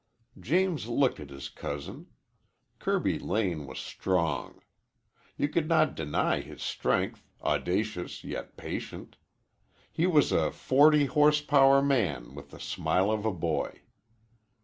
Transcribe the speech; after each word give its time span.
James 0.39 0.87
looked 0.87 1.19
at 1.19 1.29
his 1.29 1.47
cousin. 1.47 2.07
Kirby 2.79 3.19
Lane 3.19 3.67
was 3.67 3.77
strong. 3.77 4.59
You 5.37 5.47
could 5.47 5.69
not 5.69 5.93
deny 5.93 6.41
his 6.41 6.63
strength, 6.63 7.27
audacious 7.39 8.23
yet 8.23 8.57
patient. 8.57 9.17
He 9.91 10.07
was 10.07 10.31
a 10.31 10.49
forty 10.51 11.05
horsepower 11.05 11.83
man 11.83 12.33
with 12.33 12.49
the 12.49 12.59
smile 12.59 13.11
of 13.11 13.25
a 13.27 13.31
boy. 13.31 13.81